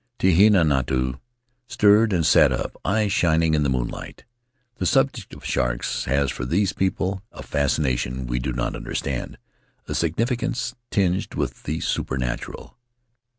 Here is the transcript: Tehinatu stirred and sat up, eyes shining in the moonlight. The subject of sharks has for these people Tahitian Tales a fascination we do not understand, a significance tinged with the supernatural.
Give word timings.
Tehinatu 0.17 1.19
stirred 1.67 2.11
and 2.11 2.25
sat 2.25 2.51
up, 2.51 2.75
eyes 2.83 3.11
shining 3.13 3.53
in 3.53 3.61
the 3.61 3.69
moonlight. 3.69 4.25
The 4.77 4.87
subject 4.87 5.31
of 5.35 5.45
sharks 5.45 6.05
has 6.05 6.31
for 6.31 6.43
these 6.43 6.73
people 6.73 7.21
Tahitian 7.29 7.29
Tales 7.33 7.39
a 7.39 7.47
fascination 7.47 8.25
we 8.25 8.39
do 8.39 8.51
not 8.51 8.75
understand, 8.75 9.37
a 9.87 9.93
significance 9.93 10.73
tinged 10.89 11.35
with 11.35 11.61
the 11.65 11.81
supernatural. 11.81 12.75